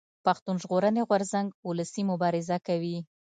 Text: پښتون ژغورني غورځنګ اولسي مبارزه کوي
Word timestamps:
پښتون 0.25 0.55
ژغورني 0.63 1.01
غورځنګ 1.09 1.47
اولسي 1.67 2.01
مبارزه 2.11 2.57
کوي 2.67 2.97